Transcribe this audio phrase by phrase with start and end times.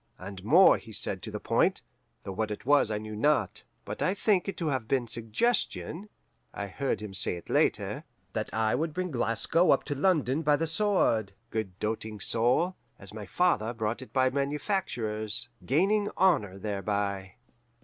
[0.17, 1.83] And more he said to the point,
[2.23, 3.63] though what it was I knew not.
[3.85, 6.09] But I think it to have been suggestion
[6.55, 8.03] (I heard him say it later)
[8.33, 13.13] that I would bring Glasgow up to London by the sword (good doting soul!) as
[13.13, 17.33] my father brought it by manufactures, gaining honour thereby.